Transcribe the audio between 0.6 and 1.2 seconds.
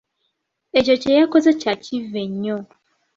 Ekyo kye